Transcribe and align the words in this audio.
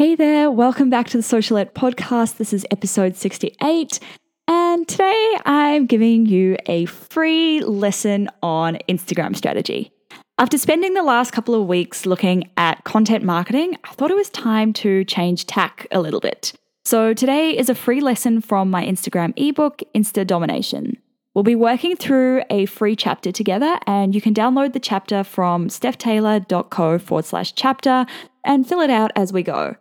Hey 0.00 0.14
there, 0.14 0.50
welcome 0.50 0.88
back 0.88 1.08
to 1.08 1.18
the 1.18 1.22
Socialette 1.22 1.74
podcast. 1.74 2.38
This 2.38 2.54
is 2.54 2.64
episode 2.70 3.16
68. 3.16 4.00
And 4.48 4.88
today 4.88 5.36
I'm 5.44 5.84
giving 5.84 6.24
you 6.24 6.56
a 6.64 6.86
free 6.86 7.60
lesson 7.60 8.30
on 8.42 8.78
Instagram 8.88 9.36
strategy. 9.36 9.92
After 10.38 10.56
spending 10.56 10.94
the 10.94 11.02
last 11.02 11.32
couple 11.32 11.54
of 11.54 11.68
weeks 11.68 12.06
looking 12.06 12.50
at 12.56 12.82
content 12.84 13.24
marketing, 13.24 13.76
I 13.84 13.92
thought 13.92 14.10
it 14.10 14.16
was 14.16 14.30
time 14.30 14.72
to 14.72 15.04
change 15.04 15.44
tack 15.44 15.86
a 15.92 16.00
little 16.00 16.20
bit. 16.20 16.54
So 16.86 17.12
today 17.12 17.54
is 17.54 17.68
a 17.68 17.74
free 17.74 18.00
lesson 18.00 18.40
from 18.40 18.70
my 18.70 18.82
Instagram 18.82 19.34
ebook, 19.36 19.82
Insta 19.94 20.26
Domination. 20.26 20.96
We'll 21.34 21.44
be 21.44 21.54
working 21.54 21.94
through 21.94 22.42
a 22.48 22.64
free 22.64 22.96
chapter 22.96 23.30
together, 23.32 23.78
and 23.86 24.14
you 24.14 24.22
can 24.22 24.32
download 24.32 24.72
the 24.72 24.80
chapter 24.80 25.22
from 25.22 25.68
stephtaylor.co 25.68 26.98
forward 26.98 27.24
slash 27.26 27.54
chapter 27.54 28.06
and 28.42 28.66
fill 28.66 28.80
it 28.80 28.90
out 28.90 29.12
as 29.14 29.30
we 29.30 29.42
go. 29.42 29.76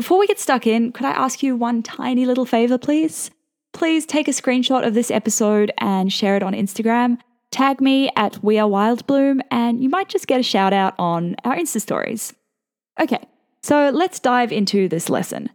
Before 0.00 0.18
we 0.18 0.26
get 0.26 0.40
stuck 0.40 0.66
in, 0.66 0.92
could 0.92 1.04
I 1.04 1.10
ask 1.10 1.42
you 1.42 1.54
one 1.54 1.82
tiny 1.82 2.24
little 2.24 2.46
favor, 2.46 2.78
please? 2.78 3.30
Please 3.74 4.06
take 4.06 4.28
a 4.28 4.30
screenshot 4.30 4.86
of 4.86 4.94
this 4.94 5.10
episode 5.10 5.72
and 5.76 6.10
share 6.10 6.36
it 6.36 6.42
on 6.42 6.54
Instagram. 6.54 7.18
Tag 7.50 7.82
me 7.82 8.10
at 8.16 8.42
We 8.42 8.58
Are 8.58 8.66
Wildbloom, 8.66 9.42
and 9.50 9.82
you 9.82 9.90
might 9.90 10.08
just 10.08 10.26
get 10.26 10.40
a 10.40 10.42
shout 10.42 10.72
out 10.72 10.94
on 10.98 11.36
our 11.44 11.54
Insta 11.54 11.82
stories. 11.82 12.32
Okay, 12.98 13.22
so 13.62 13.90
let's 13.90 14.18
dive 14.18 14.52
into 14.52 14.88
this 14.88 15.10
lesson. 15.10 15.50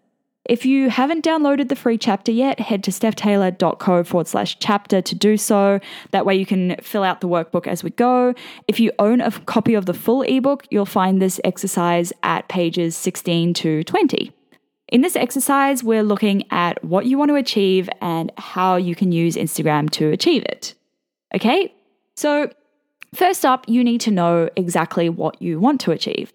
If 0.48 0.64
you 0.64 0.92
haven't 0.92 1.26
downloaded 1.26 1.70
the 1.70 1.76
free 1.76 1.98
chapter 1.98 2.32
yet, 2.32 2.60
head 2.60 2.84
to 2.84 2.92
stephtaylor.co 2.92 4.04
forward 4.04 4.28
slash 4.28 4.60
chapter 4.60 5.02
to 5.02 5.16
do 5.16 5.38
so. 5.38 5.80
That 6.12 6.24
way 6.24 6.36
you 6.36 6.46
can 6.46 6.76
fill 6.84 7.02
out 7.02 7.22
the 7.22 7.28
workbook 7.28 7.66
as 7.66 7.84
we 7.84 7.90
go. 7.90 8.36
If 8.68 8.80
you 8.80 8.92
own 9.00 9.22
a 9.22 9.32
copy 9.32 9.74
of 9.74 9.88
the 9.88 9.96
full 9.96 10.22
ebook, 10.22 10.68
you'll 10.70 10.86
find 10.86 11.20
this 11.20 11.42
exercise 11.44 12.14
at 12.22 12.48
pages 12.48 12.96
16 12.96 13.56
to 13.56 13.84
20. 13.86 14.35
In 14.90 15.02
this 15.02 15.16
exercise, 15.16 15.84
we're 15.84 16.04
looking 16.04 16.44
at 16.52 16.84
what 16.84 17.06
you 17.06 17.18
want 17.18 17.30
to 17.30 17.36
achieve 17.36 17.90
and 18.02 18.32
how 18.38 18.76
you 18.76 18.94
can 18.96 19.12
use 19.12 19.36
Instagram 19.36 19.90
to 19.92 20.12
achieve 20.12 20.44
it. 20.44 20.76
Okay, 21.34 21.74
so 22.16 22.52
first 23.14 23.46
up, 23.46 23.68
you 23.68 23.84
need 23.84 24.02
to 24.02 24.12
know 24.12 24.50
exactly 24.56 25.10
what 25.10 25.42
you 25.42 25.60
want 25.60 25.82
to 25.82 25.92
achieve. 25.92 26.32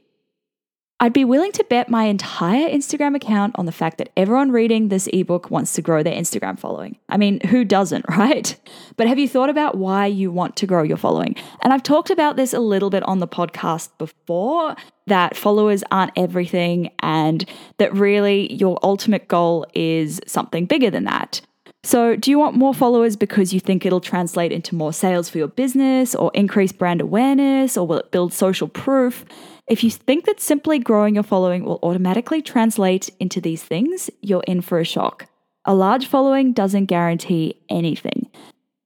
I'd 1.03 1.15
be 1.15 1.25
willing 1.25 1.51
to 1.53 1.65
bet 1.65 1.89
my 1.89 2.05
entire 2.05 2.69
Instagram 2.69 3.17
account 3.17 3.59
on 3.59 3.65
the 3.65 3.73
fact 3.73 3.97
that 3.97 4.11
everyone 4.19 4.53
reading 4.53 4.89
this 4.89 5.09
ebook 5.15 5.51
wants 5.51 5.73
to 5.73 5.83
grow 5.83 6.03
their 6.03 6.13
Instagram 6.15 6.59
following. 6.59 6.99
I 7.09 7.17
mean, 7.17 7.41
who 7.47 7.65
doesn't, 7.65 8.05
right? 8.11 8.55
But 8.99 9.09
have 9.09 9.19
you 9.19 9.27
thought 9.27 9.49
about 9.49 9.79
why 9.79 10.05
you 10.05 10.31
want 10.31 10.57
to 10.57 10.67
grow 10.67 10.83
your 10.83 10.99
following? 10.99 11.37
And 11.63 11.73
I've 11.73 11.83
talked 11.83 12.11
about 12.11 12.37
this 12.37 12.53
a 12.53 12.61
little 12.61 12.91
bit 12.91 13.03
on 13.05 13.19
the 13.19 13.27
podcast 13.27 13.89
before 13.97 14.77
that 15.07 15.39
followers 15.39 15.83
aren't 15.91 16.13
everything 16.17 16.91
and 16.99 17.49
that 17.79 17.95
really 17.95 18.53
your 18.53 18.79
ultimate 18.83 19.27
goal 19.27 19.67
is 19.73 20.21
something 20.27 20.67
bigger 20.67 20.91
than 20.91 21.05
that. 21.05 21.41
So, 21.83 22.15
do 22.15 22.31
you 22.31 22.39
want 22.39 22.57
more 22.57 22.75
followers 22.75 23.17
because 23.17 23.55
you 23.55 23.61
think 23.61 23.87
it'll 23.87 24.03
translate 24.03 24.53
into 24.53 24.75
more 24.75 24.93
sales 24.93 25.31
for 25.31 25.39
your 25.39 25.49
business 25.49 26.15
or 26.15 26.31
increase 26.35 26.73
brand 26.73 27.01
awareness 27.01 27.79
or 27.79 27.87
will 27.87 27.97
it 27.97 28.11
build 28.11 28.35
social 28.35 28.69
proof? 28.69 29.25
If 29.71 29.85
you 29.85 29.91
think 29.93 30.25
that 30.25 30.41
simply 30.41 30.81
growing 30.81 31.15
your 31.15 31.23
following 31.23 31.65
will 31.65 31.79
automatically 31.85 32.43
translate 32.43 33.09
into 33.21 33.41
these 33.41 33.63
things, 33.63 34.11
you're 34.21 34.43
in 34.49 34.63
for 34.63 34.81
a 34.81 34.85
shock. 34.85 35.27
A 35.65 35.73
large 35.75 36.09
following 36.09 36.53
doesn't 36.53 36.87
guarantee 36.87 37.55
anything. 37.69 38.29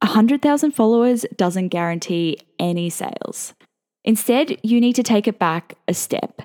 100,000 0.02 0.72
followers 0.72 1.24
doesn't 1.36 1.68
guarantee 1.68 2.36
any 2.58 2.90
sales. 2.90 3.54
Instead, 4.04 4.58
you 4.62 4.78
need 4.78 4.92
to 4.92 5.02
take 5.02 5.26
it 5.26 5.38
back 5.38 5.72
a 5.88 5.94
step. 5.94 6.42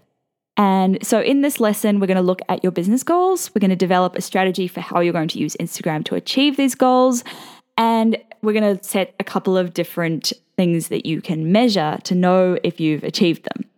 And 0.55 1.05
so, 1.05 1.19
in 1.19 1.41
this 1.41 1.59
lesson, 1.59 1.99
we're 1.99 2.07
going 2.07 2.15
to 2.15 2.23
look 2.23 2.41
at 2.47 2.63
your 2.63 2.71
business 2.71 3.03
goals. 3.03 3.51
We're 3.53 3.59
going 3.59 3.71
to 3.71 3.75
develop 3.75 4.15
a 4.15 4.21
strategy 4.21 4.69
for 4.69 4.79
how 4.79 5.01
you're 5.01 5.11
going 5.11 5.27
to 5.29 5.39
use 5.39 5.57
Instagram 5.59 6.05
to 6.05 6.15
achieve 6.15 6.55
these 6.55 6.75
goals. 6.75 7.25
And 7.77 8.15
we're 8.41 8.53
going 8.53 8.77
to 8.77 8.81
set 8.81 9.15
a 9.19 9.25
couple 9.25 9.57
of 9.57 9.73
different 9.73 10.31
things 10.55 10.87
that 10.87 11.05
you 11.05 11.21
can 11.21 11.51
measure 11.51 11.97
to 12.03 12.15
know 12.15 12.57
if 12.63 12.79
you've 12.79 13.03
achieved 13.03 13.43
them. 13.43 13.68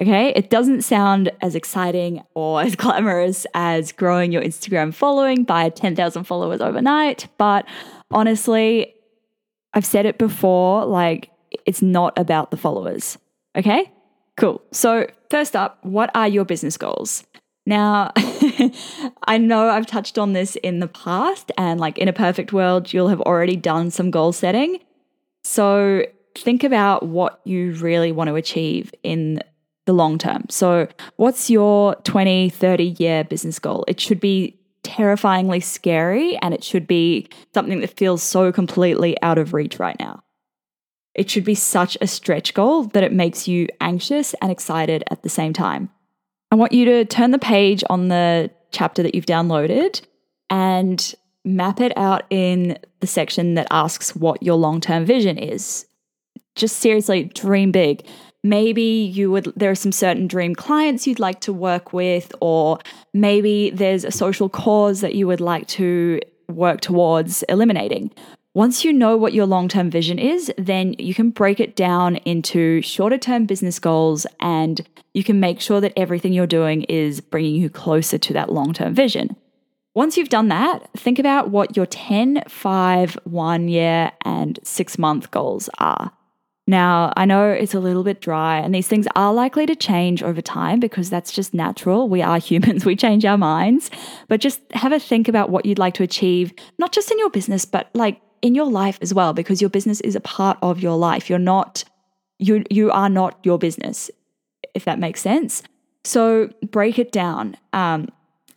Okay, 0.00 0.28
it 0.36 0.50
doesn't 0.50 0.82
sound 0.82 1.30
as 1.40 1.54
exciting 1.54 2.22
or 2.34 2.60
as 2.62 2.76
glamorous 2.76 3.46
as 3.54 3.92
growing 3.92 4.32
your 4.32 4.42
Instagram 4.42 4.92
following 4.92 5.44
by 5.44 5.70
10,000 5.70 6.24
followers 6.24 6.60
overnight, 6.60 7.28
but 7.38 7.66
honestly, 8.10 8.94
I've 9.72 9.86
said 9.86 10.06
it 10.06 10.18
before 10.18 10.84
like, 10.84 11.30
it's 11.64 11.82
not 11.82 12.18
about 12.18 12.50
the 12.50 12.56
followers. 12.56 13.16
Okay, 13.56 13.90
cool. 14.36 14.62
So, 14.72 15.06
first 15.30 15.56
up, 15.56 15.78
what 15.82 16.10
are 16.14 16.28
your 16.28 16.44
business 16.44 16.76
goals? 16.76 17.24
Now, 17.64 18.12
I 19.26 19.38
know 19.38 19.68
I've 19.68 19.86
touched 19.86 20.18
on 20.18 20.34
this 20.34 20.56
in 20.56 20.80
the 20.80 20.86
past, 20.86 21.50
and 21.56 21.80
like 21.80 21.98
in 21.98 22.08
a 22.08 22.12
perfect 22.12 22.52
world, 22.52 22.92
you'll 22.92 23.08
have 23.08 23.20
already 23.22 23.56
done 23.56 23.90
some 23.90 24.10
goal 24.10 24.32
setting. 24.32 24.78
So, 25.42 26.04
think 26.34 26.64
about 26.64 27.04
what 27.06 27.40
you 27.44 27.72
really 27.74 28.12
want 28.12 28.28
to 28.28 28.34
achieve 28.34 28.92
in 29.02 29.40
the 29.86 29.94
long 29.94 30.18
term. 30.18 30.44
So, 30.50 30.88
what's 31.16 31.48
your 31.48 31.94
20, 32.04 32.50
30 32.50 32.96
year 32.98 33.24
business 33.24 33.58
goal? 33.58 33.84
It 33.88 33.98
should 33.98 34.20
be 34.20 34.58
terrifyingly 34.82 35.60
scary 35.60 36.36
and 36.38 36.54
it 36.54 36.62
should 36.62 36.86
be 36.86 37.28
something 37.54 37.80
that 37.80 37.96
feels 37.96 38.22
so 38.22 38.52
completely 38.52 39.20
out 39.22 39.38
of 39.38 39.52
reach 39.52 39.78
right 39.78 39.96
now. 39.98 40.22
It 41.14 41.30
should 41.30 41.44
be 41.44 41.54
such 41.54 41.96
a 42.00 42.06
stretch 42.06 42.52
goal 42.52 42.84
that 42.84 43.02
it 43.02 43.12
makes 43.12 43.48
you 43.48 43.68
anxious 43.80 44.34
and 44.34 44.52
excited 44.52 45.02
at 45.10 45.22
the 45.22 45.28
same 45.28 45.52
time. 45.52 45.90
I 46.52 46.56
want 46.56 46.72
you 46.72 46.84
to 46.84 47.04
turn 47.04 47.30
the 47.30 47.38
page 47.38 47.82
on 47.88 48.08
the 48.08 48.50
chapter 48.70 49.02
that 49.02 49.14
you've 49.14 49.26
downloaded 49.26 50.02
and 50.50 51.14
map 51.44 51.80
it 51.80 51.96
out 51.96 52.24
in 52.30 52.78
the 53.00 53.06
section 53.06 53.54
that 53.54 53.66
asks 53.70 54.14
what 54.14 54.42
your 54.42 54.56
long 54.56 54.80
term 54.80 55.04
vision 55.04 55.38
is. 55.38 55.86
Just 56.54 56.78
seriously, 56.78 57.24
dream 57.24 57.72
big 57.72 58.06
maybe 58.48 58.82
you 58.82 59.30
would 59.30 59.52
there 59.56 59.70
are 59.70 59.74
some 59.74 59.92
certain 59.92 60.26
dream 60.26 60.54
clients 60.54 61.06
you'd 61.06 61.18
like 61.18 61.40
to 61.40 61.52
work 61.52 61.92
with 61.92 62.32
or 62.40 62.78
maybe 63.14 63.70
there's 63.70 64.04
a 64.04 64.10
social 64.10 64.48
cause 64.48 65.00
that 65.00 65.14
you 65.14 65.26
would 65.26 65.40
like 65.40 65.66
to 65.66 66.20
work 66.48 66.80
towards 66.80 67.42
eliminating 67.44 68.10
once 68.54 68.84
you 68.84 68.92
know 68.92 69.16
what 69.16 69.32
your 69.32 69.46
long-term 69.46 69.90
vision 69.90 70.18
is 70.18 70.52
then 70.56 70.94
you 70.98 71.14
can 71.14 71.30
break 71.30 71.60
it 71.60 71.74
down 71.76 72.16
into 72.16 72.80
shorter-term 72.82 73.46
business 73.46 73.78
goals 73.78 74.26
and 74.40 74.86
you 75.12 75.24
can 75.24 75.40
make 75.40 75.60
sure 75.60 75.80
that 75.80 75.92
everything 75.96 76.32
you're 76.32 76.46
doing 76.46 76.82
is 76.84 77.20
bringing 77.20 77.56
you 77.56 77.68
closer 77.68 78.18
to 78.18 78.32
that 78.32 78.52
long-term 78.52 78.94
vision 78.94 79.36
once 79.96 80.18
you've 80.18 80.28
done 80.28 80.48
that, 80.48 80.90
think 80.94 81.18
about 81.18 81.48
what 81.48 81.74
your 81.74 81.86
10, 81.86 82.42
5, 82.46 83.18
1 83.24 83.68
year, 83.68 84.12
and 84.26 84.60
6 84.62 84.98
month 84.98 85.30
goals 85.30 85.70
are. 85.78 86.12
Now, 86.68 87.12
I 87.16 87.26
know 87.26 87.48
it's 87.48 87.74
a 87.74 87.80
little 87.80 88.02
bit 88.02 88.20
dry, 88.20 88.58
and 88.58 88.74
these 88.74 88.88
things 88.88 89.06
are 89.14 89.32
likely 89.32 89.66
to 89.66 89.76
change 89.76 90.22
over 90.22 90.42
time 90.42 90.80
because 90.80 91.08
that's 91.08 91.32
just 91.32 91.54
natural. 91.54 92.08
We 92.08 92.22
are 92.22 92.38
humans, 92.50 92.84
we 92.84 92.96
change 92.96 93.24
our 93.24 93.38
minds. 93.38 93.90
But 94.28 94.40
just 94.40 94.60
have 94.72 94.92
a 94.92 94.98
think 94.98 95.28
about 95.28 95.50
what 95.50 95.64
you'd 95.64 95.78
like 95.78 95.94
to 95.94 96.02
achieve, 96.02 96.52
not 96.78 96.92
just 96.92 97.10
in 97.10 97.18
your 97.18 97.30
business, 97.30 97.64
but 97.64 97.88
like 97.94 98.20
in 98.42 98.54
your 98.54 98.66
life 98.66 98.98
as 99.00 99.14
well, 99.14 99.32
because 99.32 99.60
your 99.60 99.70
business 99.70 100.00
is 100.00 100.16
a 100.16 100.20
part 100.20 100.58
of 100.60 100.80
your 100.80 100.96
life. 100.96 101.30
You're 101.30 101.38
not, 101.38 101.84
you, 102.38 102.64
you 102.68 102.90
are 102.90 103.08
not 103.08 103.38
your 103.44 103.58
business, 103.58 104.10
if 104.74 104.84
that 104.84 104.98
makes 104.98 105.20
sense. 105.20 105.62
So 106.04 106.50
break 106.70 106.98
it 106.98 107.12
down. 107.12 107.56
Um, 107.72 108.08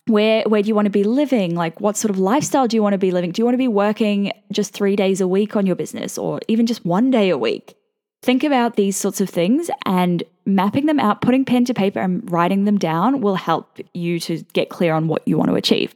where 0.06 0.42
where 0.44 0.62
do 0.62 0.66
you 0.66 0.74
want 0.74 0.86
to 0.86 0.90
be 0.90 1.04
living 1.04 1.54
like 1.54 1.80
what 1.80 1.96
sort 1.96 2.10
of 2.10 2.18
lifestyle 2.18 2.66
do 2.66 2.74
you 2.74 2.82
want 2.82 2.94
to 2.94 2.98
be 2.98 3.12
living 3.12 3.30
do 3.30 3.40
you 3.40 3.44
want 3.44 3.52
to 3.54 3.58
be 3.58 3.68
working 3.68 4.32
just 4.50 4.72
3 4.72 4.96
days 4.96 5.20
a 5.20 5.28
week 5.28 5.54
on 5.54 5.66
your 5.66 5.76
business 5.76 6.18
or 6.18 6.40
even 6.48 6.66
just 6.66 6.84
one 6.84 7.10
day 7.10 7.28
a 7.28 7.38
week 7.38 7.76
Think 8.22 8.44
about 8.44 8.76
these 8.76 8.96
sorts 8.96 9.20
of 9.20 9.30
things 9.30 9.70
and 9.86 10.22
mapping 10.44 10.86
them 10.86 11.00
out, 11.00 11.22
putting 11.22 11.44
pen 11.44 11.64
to 11.64 11.74
paper 11.74 12.00
and 12.00 12.30
writing 12.30 12.64
them 12.64 12.76
down 12.76 13.20
will 13.22 13.36
help 13.36 13.78
you 13.94 14.20
to 14.20 14.42
get 14.52 14.68
clear 14.68 14.92
on 14.92 15.08
what 15.08 15.26
you 15.26 15.38
want 15.38 15.50
to 15.50 15.56
achieve. 15.56 15.94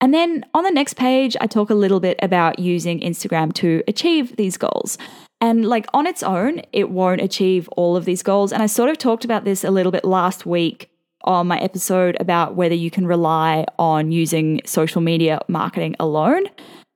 And 0.00 0.12
then 0.12 0.44
on 0.54 0.64
the 0.64 0.70
next 0.70 0.94
page, 0.94 1.36
I 1.40 1.46
talk 1.46 1.70
a 1.70 1.74
little 1.74 2.00
bit 2.00 2.18
about 2.22 2.58
using 2.58 3.00
Instagram 3.00 3.52
to 3.54 3.82
achieve 3.86 4.36
these 4.36 4.56
goals. 4.56 4.98
And 5.40 5.64
like 5.64 5.86
on 5.94 6.06
its 6.06 6.22
own, 6.22 6.62
it 6.72 6.90
won't 6.90 7.20
achieve 7.20 7.68
all 7.76 7.96
of 7.96 8.04
these 8.04 8.22
goals. 8.22 8.52
And 8.52 8.62
I 8.62 8.66
sort 8.66 8.90
of 8.90 8.98
talked 8.98 9.24
about 9.24 9.44
this 9.44 9.64
a 9.64 9.70
little 9.70 9.92
bit 9.92 10.04
last 10.04 10.46
week 10.46 10.90
on 11.24 11.46
my 11.46 11.58
episode 11.60 12.16
about 12.20 12.56
whether 12.56 12.74
you 12.74 12.90
can 12.90 13.06
rely 13.06 13.64
on 13.78 14.10
using 14.10 14.60
social 14.64 15.00
media 15.00 15.40
marketing 15.48 15.96
alone. 16.00 16.44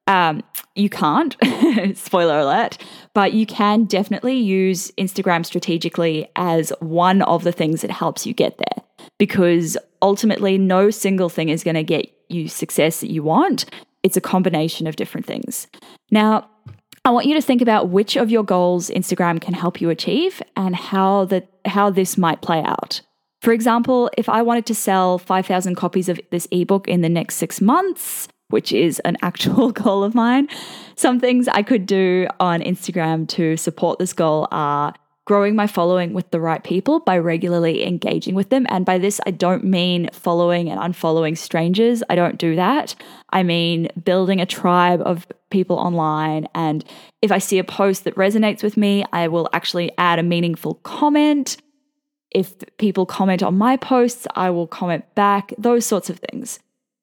Um, 0.06 0.42
you 0.74 0.88
can't, 0.88 1.36
spoiler 1.94 2.38
alert, 2.38 2.78
but 3.12 3.32
you 3.32 3.44
can 3.44 3.84
definitely 3.84 4.36
use 4.36 4.92
Instagram 4.92 5.44
strategically 5.44 6.28
as 6.36 6.72
one 6.80 7.22
of 7.22 7.42
the 7.44 7.52
things 7.52 7.82
that 7.82 7.90
helps 7.90 8.26
you 8.26 8.32
get 8.32 8.58
there 8.58 8.84
because 9.18 9.76
ultimately, 10.02 10.58
no 10.58 10.90
single 10.90 11.28
thing 11.28 11.48
is 11.48 11.64
going 11.64 11.74
to 11.74 11.82
get 11.82 12.12
you 12.28 12.48
success 12.48 13.00
that 13.00 13.10
you 13.10 13.22
want. 13.22 13.64
It's 14.02 14.16
a 14.16 14.20
combination 14.20 14.86
of 14.86 14.96
different 14.96 15.26
things. 15.26 15.66
Now, 16.10 16.48
I 17.04 17.10
want 17.10 17.26
you 17.26 17.34
to 17.34 17.42
think 17.42 17.62
about 17.62 17.88
which 17.88 18.16
of 18.16 18.30
your 18.30 18.42
goals 18.42 18.90
Instagram 18.90 19.40
can 19.40 19.54
help 19.54 19.80
you 19.80 19.90
achieve 19.90 20.42
and 20.56 20.74
how 20.74 21.24
that 21.26 21.48
how 21.64 21.90
this 21.90 22.18
might 22.18 22.42
play 22.42 22.62
out. 22.62 23.00
For 23.42 23.52
example, 23.52 24.10
if 24.16 24.28
I 24.28 24.42
wanted 24.42 24.66
to 24.66 24.74
sell 24.74 25.18
5,000 25.18 25.76
copies 25.76 26.08
of 26.08 26.18
this 26.30 26.48
ebook 26.50 26.88
in 26.88 27.02
the 27.02 27.08
next 27.08 27.36
6 27.36 27.60
months, 27.60 28.28
which 28.48 28.72
is 28.72 29.00
an 29.00 29.16
actual 29.22 29.70
goal 29.84 30.04
of 30.04 30.14
mine. 30.14 30.48
Some 30.96 31.20
things 31.20 31.48
I 31.48 31.62
could 31.62 31.87
do 31.87 32.26
on 32.40 32.60
Instagram 32.60 33.28
to 33.28 33.56
support 33.56 33.98
this 33.98 34.12
goal 34.12 34.48
are 34.50 34.94
growing 35.26 35.56
my 35.56 35.66
following 35.66 36.12
with 36.12 36.31
the 36.31 36.40
right 36.40 36.62
people 36.62 37.00
by 37.00 37.19
regularly 37.19 37.84
engaging 37.84 38.34
with 38.37 38.48
them. 38.48 38.64
And 38.70 38.87
by 38.87 38.96
this, 38.96 39.20
I 39.26 39.32
don't 39.32 39.64
mean 39.64 40.08
following 40.12 40.70
and 40.70 40.81
unfollowing 40.81 41.37
strangers. 41.37 42.02
I 42.08 42.14
don't 42.14 42.38
do 42.38 42.54
that. 42.54 42.94
I 43.31 43.43
mean 43.43 43.88
building 44.04 44.40
a 44.40 44.46
tribe 44.46 45.02
of 45.04 45.26
people 45.50 45.76
online. 45.76 46.46
And 46.54 46.84
if 47.22 47.32
I 47.32 47.38
see 47.38 47.58
a 47.58 47.64
post 47.64 48.04
that 48.04 48.14
resonates 48.14 48.62
with 48.62 48.76
me, 48.76 49.04
I 49.12 49.26
will 49.26 49.50
actually 49.52 49.90
add 49.99 50.20
a 50.20 50.22
meaningful 50.22 50.75
comment. 50.75 51.56
If 52.31 52.54
people 52.78 53.04
comment 53.04 53.42
on 53.42 53.58
my 53.58 53.76
posts, 53.76 54.28
I 54.37 54.50
will 54.50 54.69
comment 54.69 55.12
back, 55.16 55.52
those 55.58 55.84
sorts 55.84 56.08
of 56.08 56.20
things. 56.20 56.60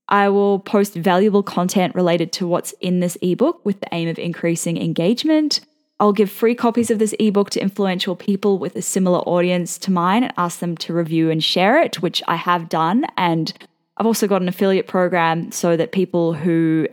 I 0.09 0.29
will 0.29 0.59
post 0.59 0.94
valuable 0.94 1.44
content 1.44 1.95
related 1.95 2.31
to 2.33 2.47
what's 2.47 2.73
in 2.81 3.00
this 3.00 3.17
ebook 3.21 3.65
with 3.65 3.79
the 3.79 3.88
aim 3.91 4.09
of 4.09 4.19
increasing 4.19 4.77
engagement. 4.77 5.61
I'll 6.00 6.13
give 6.13 6.29
free 6.29 6.55
copies 6.55 6.91
of 6.91 7.00
this 7.00 7.15
ebook 7.19 7.50
to 7.51 7.61
influential 7.61 8.15
people 8.15 8.57
with 8.57 8.75
a 8.75 8.81
similar 8.81 9.19
audience 9.19 9.77
to 9.79 9.91
mine 9.91 10.23
and 10.23 10.33
ask 10.38 10.59
them 10.59 10.75
to 10.77 10.94
review 10.94 11.29
and 11.29 11.41
share 11.44 11.81
it, 11.81 12.01
which 12.01 12.21
I 12.27 12.35
have 12.35 12.67
done. 12.67 13.05
And 13.15 13.53
I've 13.97 14.05
also 14.05 14.27
got 14.27 14.41
an 14.41 14.50
affiliate 14.50 14.88
program 14.88 15.51
so 15.51 15.77
that 15.77 15.91
people 15.91 16.33
who 16.33 16.88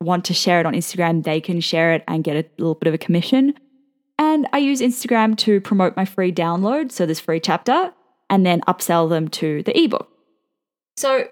want 0.00 0.24
to 0.24 0.34
share 0.34 0.60
it 0.60 0.66
on 0.66 0.74
Instagram, 0.74 1.24
they 1.24 1.40
can 1.40 1.60
share 1.60 1.92
it 1.92 2.02
and 2.08 2.24
get 2.24 2.36
a 2.36 2.48
little 2.58 2.74
bit 2.74 2.88
of 2.88 2.94
a 2.94 2.98
commission. 2.98 3.54
And 4.18 4.48
I 4.52 4.58
use 4.58 4.80
Instagram 4.80 5.36
to 5.38 5.60
promote 5.60 5.96
my 5.96 6.04
free 6.04 6.32
download, 6.32 6.90
so 6.90 7.06
this 7.06 7.20
free 7.20 7.40
chapter, 7.40 7.92
and 8.28 8.44
then 8.44 8.60
upsell 8.62 9.08
them 9.08 9.28
to 9.28 9.62
the 9.62 9.78
ebook. 9.78 10.08
So 10.96 11.28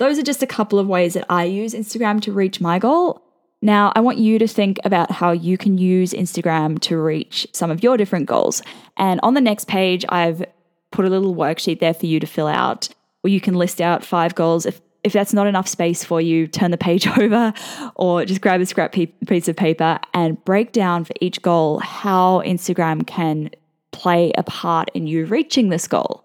those 0.00 0.18
are 0.18 0.22
just 0.22 0.42
a 0.42 0.46
couple 0.46 0.78
of 0.78 0.88
ways 0.88 1.12
that 1.12 1.26
I 1.28 1.44
use 1.44 1.74
Instagram 1.74 2.22
to 2.22 2.32
reach 2.32 2.58
my 2.58 2.78
goal. 2.78 3.22
Now, 3.60 3.92
I 3.94 4.00
want 4.00 4.16
you 4.16 4.38
to 4.38 4.48
think 4.48 4.78
about 4.82 5.10
how 5.10 5.32
you 5.32 5.58
can 5.58 5.76
use 5.76 6.14
Instagram 6.14 6.80
to 6.80 6.96
reach 6.96 7.46
some 7.52 7.70
of 7.70 7.82
your 7.82 7.98
different 7.98 8.24
goals. 8.24 8.62
And 8.96 9.20
on 9.22 9.34
the 9.34 9.42
next 9.42 9.68
page, 9.68 10.06
I've 10.08 10.42
put 10.90 11.04
a 11.04 11.10
little 11.10 11.34
worksheet 11.34 11.80
there 11.80 11.92
for 11.92 12.06
you 12.06 12.18
to 12.18 12.26
fill 12.26 12.46
out 12.46 12.88
where 13.20 13.30
you 13.30 13.42
can 13.42 13.54
list 13.54 13.82
out 13.82 14.02
five 14.02 14.34
goals. 14.34 14.64
If, 14.64 14.80
if 15.04 15.12
that's 15.12 15.34
not 15.34 15.46
enough 15.46 15.68
space 15.68 16.02
for 16.02 16.18
you, 16.18 16.46
turn 16.46 16.70
the 16.70 16.78
page 16.78 17.06
over 17.18 17.52
or 17.94 18.24
just 18.24 18.40
grab 18.40 18.62
a 18.62 18.66
scrap 18.66 18.92
piece 18.92 19.48
of 19.48 19.56
paper 19.56 20.00
and 20.14 20.42
break 20.46 20.72
down 20.72 21.04
for 21.04 21.12
each 21.20 21.42
goal 21.42 21.78
how 21.80 22.40
Instagram 22.46 23.06
can 23.06 23.50
play 23.90 24.32
a 24.38 24.42
part 24.42 24.90
in 24.94 25.06
you 25.06 25.26
reaching 25.26 25.68
this 25.68 25.86
goal. 25.86 26.24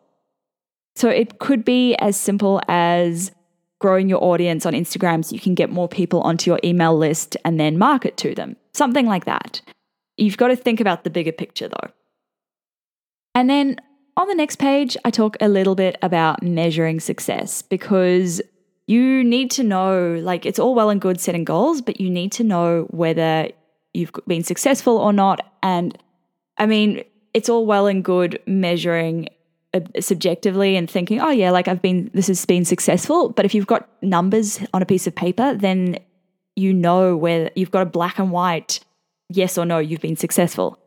So 0.95 1.09
it 1.09 1.39
could 1.39 1.65
be 1.65 1.95
as 1.95 2.15
simple 2.15 2.61
as 2.69 3.31
growing 3.79 4.09
your 4.09 4.23
audience 4.23 4.65
on 4.65 4.73
Instagram 4.73 5.23
so 5.23 5.33
you 5.33 5.39
can 5.39 5.55
get 5.55 5.69
more 5.69 5.87
people 5.87 6.21
onto 6.21 6.49
your 6.49 6.59
email 6.63 6.97
list 6.97 7.35
and 7.43 7.59
then 7.59 7.77
market 7.77 8.17
to 8.17 8.33
them. 8.33 8.55
Something 8.73 9.05
like 9.05 9.25
that. 9.25 9.61
You've 10.17 10.37
got 10.37 10.47
to 10.47 10.55
think 10.55 10.79
about 10.79 11.03
the 11.03 11.09
bigger 11.09 11.31
picture 11.31 11.67
though. 11.67 11.91
And 13.33 13.49
then 13.49 13.77
on 14.17 14.27
the 14.29 14.35
next 14.35 14.57
page, 14.57 14.95
I 15.03 15.11
talk 15.11 15.35
a 15.41 15.49
little 15.49 15.75
bit 15.75 15.97
about 16.01 16.41
measuring 16.41 17.01
success 17.01 17.61
because 17.61 18.41
you 18.87 19.23
need 19.23 19.51
to 19.51 19.63
know 19.63 20.19
like 20.21 20.45
it's 20.45 20.59
all 20.59 20.73
well 20.73 20.89
and 20.89 21.01
good 21.01 21.19
setting 21.19 21.43
goals, 21.43 21.81
but 21.81 21.99
you 21.99 22.09
need 22.09 22.31
to 22.33 22.43
know 22.43 22.87
whether 22.91 23.49
you've 23.93 24.11
been 24.27 24.43
successful 24.43 24.97
or 24.97 25.11
not. 25.11 25.41
And 25.61 25.97
I 26.57 26.65
mean, 26.65 27.03
it's 27.33 27.49
all 27.49 27.65
well 27.65 27.87
and 27.87 28.03
good 28.03 28.39
measuring 28.45 29.27
Uh, 29.75 29.81
subjectively 29.99 30.77
and 30.77 30.89
thinking, 30.89 31.19
oh 31.19 31.31
yeah, 31.31 31.51
like 31.51 31.67
I've 31.67 31.81
been, 31.81 32.09
this 32.13 32.27
has 32.27 32.45
been 32.45 32.63
successful. 32.63 33.27
But 33.27 33.43
if 33.43 33.53
you've 33.53 33.67
got 33.67 33.89
numbers 34.01 34.59
on 34.73 34.81
a 34.81 34.85
piece 34.85 35.05
of 35.05 35.13
paper, 35.13 35.53
then 35.53 35.99
you 36.55 36.73
know 36.73 37.17
where 37.17 37.51
you've 37.55 37.71
got 37.71 37.81
a 37.81 37.85
black 37.85 38.17
and 38.17 38.31
white 38.31 38.79
yes 39.27 39.57
or 39.57 39.65
no, 39.65 39.79
you've 39.79 39.99
been 39.99 40.15
successful. 40.15 40.79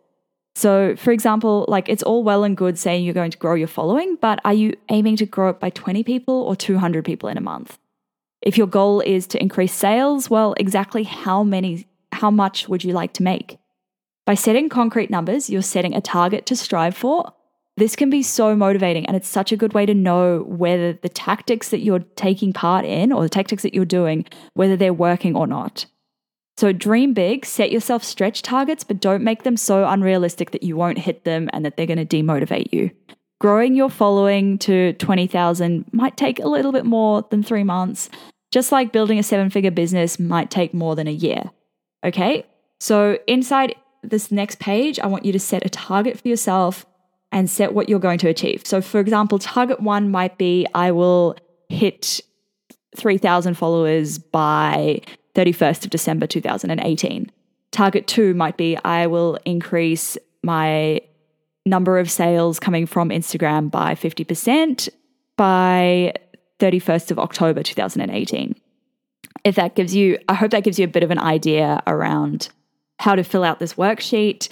So, 0.54 0.96
for 0.96 1.10
example, 1.10 1.66
like 1.68 1.90
it's 1.90 2.02
all 2.02 2.24
well 2.24 2.44
and 2.44 2.56
good 2.56 2.78
saying 2.78 3.04
you're 3.04 3.12
going 3.12 3.30
to 3.30 3.36
grow 3.36 3.54
your 3.54 3.68
following, 3.68 4.16
but 4.22 4.40
are 4.46 4.54
you 4.54 4.72
aiming 4.88 5.16
to 5.16 5.26
grow 5.26 5.50
it 5.50 5.60
by 5.60 5.68
20 5.68 6.02
people 6.02 6.34
or 6.34 6.56
200 6.56 7.04
people 7.04 7.28
in 7.28 7.36
a 7.36 7.42
month? 7.42 7.78
If 8.40 8.56
your 8.56 8.68
goal 8.68 9.00
is 9.00 9.26
to 9.26 9.42
increase 9.42 9.74
sales, 9.74 10.30
well, 10.30 10.54
exactly 10.58 11.02
how 11.02 11.42
many, 11.42 11.86
how 12.12 12.30
much 12.30 12.70
would 12.70 12.84
you 12.84 12.94
like 12.94 13.12
to 13.14 13.22
make? 13.22 13.58
By 14.24 14.32
setting 14.34 14.70
concrete 14.70 15.10
numbers, 15.10 15.50
you're 15.50 15.60
setting 15.60 15.94
a 15.94 16.00
target 16.00 16.46
to 16.46 16.56
strive 16.56 16.96
for 16.96 17.34
this 17.78 17.96
can 17.96 18.10
be 18.10 18.22
so 18.22 18.56
motivating 18.56 19.06
and 19.06 19.16
it's 19.16 19.28
such 19.28 19.52
a 19.52 19.56
good 19.56 19.72
way 19.72 19.86
to 19.86 19.94
know 19.94 20.44
whether 20.46 20.92
the 20.94 21.08
tactics 21.08 21.70
that 21.70 21.80
you're 21.80 22.04
taking 22.16 22.52
part 22.52 22.84
in 22.84 23.12
or 23.12 23.22
the 23.22 23.28
tactics 23.28 23.62
that 23.62 23.74
you're 23.74 23.84
doing, 23.84 24.24
whether 24.54 24.76
they're 24.76 24.92
working 24.92 25.36
or 25.36 25.46
not. 25.46 25.86
So 26.56 26.72
dream 26.72 27.14
big, 27.14 27.46
set 27.46 27.70
yourself 27.70 28.02
stretch 28.02 28.42
targets, 28.42 28.82
but 28.82 29.00
don't 29.00 29.22
make 29.22 29.44
them 29.44 29.56
so 29.56 29.86
unrealistic 29.86 30.50
that 30.50 30.64
you 30.64 30.76
won't 30.76 30.98
hit 30.98 31.24
them 31.24 31.48
and 31.52 31.64
that 31.64 31.76
they're 31.76 31.86
going 31.86 32.04
to 32.04 32.16
demotivate 32.22 32.72
you. 32.72 32.90
Growing 33.40 33.76
your 33.76 33.88
following 33.88 34.58
to 34.58 34.94
20,000 34.94 35.84
might 35.92 36.16
take 36.16 36.40
a 36.40 36.48
little 36.48 36.72
bit 36.72 36.84
more 36.84 37.24
than 37.30 37.44
three 37.44 37.62
months, 37.62 38.10
just 38.50 38.72
like 38.72 38.90
building 38.90 39.20
a 39.20 39.22
seven 39.22 39.50
figure 39.50 39.70
business 39.70 40.18
might 40.18 40.50
take 40.50 40.74
more 40.74 40.96
than 40.96 41.06
a 41.06 41.12
year. 41.12 41.44
Okay? 42.04 42.44
So 42.80 43.18
inside 43.28 43.76
this 44.02 44.32
next 44.32 44.58
page, 44.58 44.98
I 44.98 45.06
want 45.06 45.24
you 45.24 45.30
to 45.30 45.38
set 45.38 45.64
a 45.64 45.68
target 45.68 46.20
for 46.20 46.26
yourself 46.26 46.84
and 47.32 47.50
set 47.50 47.74
what 47.74 47.88
you're 47.88 47.98
going 47.98 48.18
to 48.18 48.28
achieve. 48.28 48.66
So, 48.66 48.80
for 48.80 49.00
example, 49.00 49.38
target 49.38 49.80
one 49.80 50.10
might 50.10 50.38
be 50.38 50.66
I 50.74 50.92
will 50.92 51.36
hit 51.68 52.20
3,000 52.96 53.54
followers 53.54 54.18
by 54.18 55.00
31st 55.34 55.84
of 55.84 55.90
December 55.90 56.26
2018. 56.26 57.30
Target 57.70 58.06
two 58.06 58.34
might 58.34 58.56
be 58.56 58.76
I 58.84 59.06
will 59.06 59.38
increase 59.44 60.16
my 60.42 61.00
number 61.66 61.98
of 61.98 62.10
sales 62.10 62.58
coming 62.58 62.86
from 62.86 63.10
Instagram 63.10 63.70
by 63.70 63.94
50% 63.94 64.88
by 65.36 66.14
31st 66.58 67.10
of 67.10 67.18
October 67.18 67.62
2018. 67.62 68.56
If 69.44 69.54
that 69.56 69.76
gives 69.76 69.94
you, 69.94 70.18
I 70.28 70.34
hope 70.34 70.50
that 70.50 70.64
gives 70.64 70.78
you 70.78 70.84
a 70.84 70.88
bit 70.88 71.02
of 71.02 71.10
an 71.10 71.18
idea 71.18 71.82
around 71.86 72.48
how 72.98 73.14
to 73.14 73.22
fill 73.22 73.44
out 73.44 73.60
this 73.60 73.74
worksheet. 73.74 74.48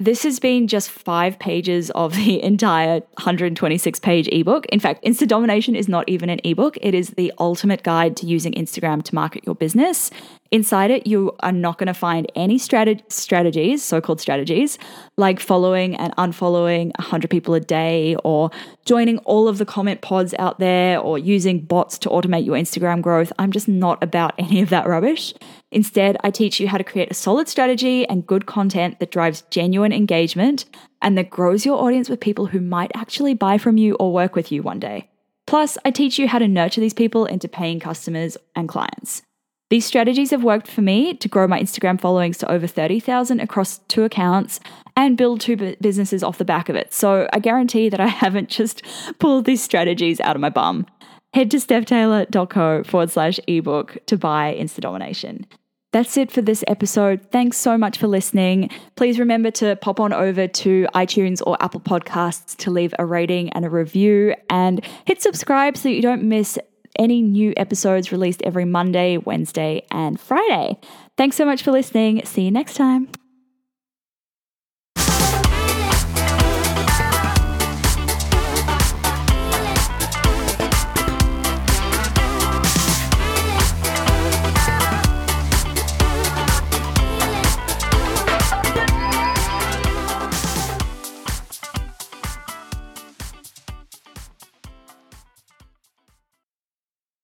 This 0.00 0.22
has 0.22 0.40
been 0.40 0.66
just 0.66 0.88
five 0.88 1.38
pages 1.38 1.90
of 1.90 2.16
the 2.16 2.42
entire 2.42 3.00
126 3.00 4.00
page 4.00 4.28
ebook. 4.32 4.64
In 4.66 4.80
fact, 4.80 5.04
Insta 5.04 5.28
Domination 5.28 5.76
is 5.76 5.88
not 5.88 6.08
even 6.08 6.30
an 6.30 6.40
ebook, 6.42 6.78
it 6.80 6.94
is 6.94 7.10
the 7.10 7.30
ultimate 7.38 7.82
guide 7.82 8.16
to 8.16 8.26
using 8.26 8.52
Instagram 8.54 9.02
to 9.02 9.14
market 9.14 9.44
your 9.44 9.54
business. 9.54 10.10
Inside 10.52 10.90
it, 10.90 11.06
you 11.06 11.36
are 11.40 11.52
not 11.52 11.78
going 11.78 11.86
to 11.86 11.94
find 11.94 12.30
any 12.34 12.58
strat- 12.58 13.10
strategies, 13.10 13.84
so 13.84 14.00
called 14.00 14.20
strategies, 14.20 14.78
like 15.16 15.38
following 15.38 15.94
and 15.94 16.12
unfollowing 16.16 16.90
100 16.98 17.30
people 17.30 17.54
a 17.54 17.60
day, 17.60 18.16
or 18.24 18.50
joining 18.84 19.18
all 19.18 19.46
of 19.46 19.58
the 19.58 19.64
comment 19.64 20.00
pods 20.00 20.34
out 20.40 20.58
there, 20.58 20.98
or 20.98 21.18
using 21.18 21.60
bots 21.60 21.98
to 21.98 22.08
automate 22.08 22.44
your 22.44 22.56
Instagram 22.56 23.00
growth. 23.00 23.32
I'm 23.38 23.52
just 23.52 23.68
not 23.68 24.02
about 24.02 24.34
any 24.38 24.60
of 24.60 24.70
that 24.70 24.88
rubbish. 24.88 25.32
Instead, 25.70 26.16
I 26.24 26.32
teach 26.32 26.58
you 26.58 26.66
how 26.66 26.78
to 26.78 26.84
create 26.84 27.12
a 27.12 27.14
solid 27.14 27.48
strategy 27.48 28.04
and 28.08 28.26
good 28.26 28.46
content 28.46 28.98
that 28.98 29.12
drives 29.12 29.42
genuine 29.50 29.92
engagement 29.92 30.64
and 31.00 31.16
that 31.16 31.30
grows 31.30 31.64
your 31.64 31.80
audience 31.80 32.10
with 32.10 32.18
people 32.18 32.46
who 32.46 32.60
might 32.60 32.90
actually 32.96 33.34
buy 33.34 33.56
from 33.56 33.76
you 33.76 33.94
or 34.00 34.12
work 34.12 34.34
with 34.34 34.50
you 34.50 34.64
one 34.64 34.80
day. 34.80 35.10
Plus, 35.46 35.78
I 35.84 35.92
teach 35.92 36.18
you 36.18 36.26
how 36.26 36.40
to 36.40 36.48
nurture 36.48 36.80
these 36.80 36.94
people 36.94 37.24
into 37.24 37.46
paying 37.46 37.78
customers 37.78 38.36
and 38.56 38.68
clients. 38.68 39.22
These 39.70 39.86
strategies 39.86 40.32
have 40.32 40.42
worked 40.42 40.66
for 40.66 40.82
me 40.82 41.14
to 41.14 41.28
grow 41.28 41.46
my 41.46 41.60
Instagram 41.60 42.00
followings 42.00 42.38
to 42.38 42.50
over 42.50 42.66
30,000 42.66 43.38
across 43.38 43.78
two 43.86 44.02
accounts 44.02 44.58
and 44.96 45.16
build 45.16 45.40
two 45.40 45.76
businesses 45.80 46.24
off 46.24 46.38
the 46.38 46.44
back 46.44 46.68
of 46.68 46.74
it. 46.74 46.92
So 46.92 47.28
I 47.32 47.38
guarantee 47.38 47.88
that 47.88 48.00
I 48.00 48.06
haven't 48.24 48.48
just 48.48 48.82
pulled 49.20 49.44
these 49.44 49.62
strategies 49.62 50.20
out 50.20 50.34
of 50.34 50.42
my 50.42 50.50
bum. 50.50 50.86
Head 51.34 51.52
to 51.52 51.58
stephtaylor.co 51.58 52.82
forward 52.82 53.10
slash 53.10 53.38
ebook 53.46 53.98
to 54.06 54.18
buy 54.18 54.56
Insta 54.58 54.80
Domination. 54.80 55.46
That's 55.92 56.16
it 56.16 56.32
for 56.32 56.42
this 56.42 56.64
episode. 56.66 57.20
Thanks 57.30 57.56
so 57.56 57.78
much 57.78 57.98
for 57.98 58.08
listening. 58.08 58.70
Please 58.96 59.18
remember 59.18 59.50
to 59.52 59.76
pop 59.76 60.00
on 60.00 60.12
over 60.12 60.48
to 60.48 60.86
iTunes 60.94 61.42
or 61.46 61.56
Apple 61.60 61.80
Podcasts 61.80 62.56
to 62.58 62.70
leave 62.70 62.94
a 62.98 63.06
rating 63.06 63.50
and 63.50 63.64
a 63.64 63.70
review 63.70 64.34
and 64.48 64.84
hit 65.04 65.22
subscribe 65.22 65.76
so 65.76 65.88
you 65.88 66.02
don't 66.02 66.24
miss 66.24 66.58
any 67.00 67.22
new 67.22 67.52
episodes 67.56 68.12
released 68.12 68.42
every 68.42 68.64
Monday, 68.64 69.16
Wednesday, 69.16 69.82
and 69.90 70.20
Friday. 70.20 70.78
Thanks 71.16 71.36
so 71.36 71.44
much 71.44 71.62
for 71.62 71.72
listening. 71.72 72.24
See 72.24 72.42
you 72.42 72.50
next 72.50 72.74
time. 72.74 73.08